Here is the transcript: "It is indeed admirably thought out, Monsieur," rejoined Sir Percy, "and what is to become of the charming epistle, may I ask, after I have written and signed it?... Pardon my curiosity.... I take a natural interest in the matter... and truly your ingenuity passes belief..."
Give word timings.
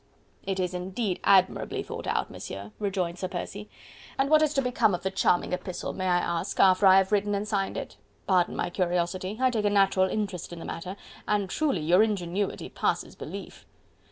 "It 0.41 0.59
is 0.59 0.73
indeed 0.73 1.19
admirably 1.23 1.83
thought 1.83 2.07
out, 2.07 2.31
Monsieur," 2.31 2.71
rejoined 2.79 3.19
Sir 3.19 3.27
Percy, 3.27 3.69
"and 4.17 4.31
what 4.31 4.41
is 4.41 4.51
to 4.55 4.61
become 4.63 4.95
of 4.95 5.03
the 5.03 5.11
charming 5.11 5.53
epistle, 5.53 5.93
may 5.93 6.07
I 6.07 6.17
ask, 6.17 6.59
after 6.59 6.87
I 6.87 6.97
have 6.97 7.11
written 7.11 7.35
and 7.35 7.47
signed 7.47 7.77
it?... 7.77 7.97
Pardon 8.25 8.55
my 8.55 8.71
curiosity.... 8.71 9.37
I 9.39 9.51
take 9.51 9.65
a 9.65 9.69
natural 9.69 10.09
interest 10.09 10.51
in 10.51 10.57
the 10.57 10.65
matter... 10.65 10.95
and 11.27 11.47
truly 11.47 11.81
your 11.81 12.01
ingenuity 12.01 12.67
passes 12.67 13.13
belief..." 13.13 13.67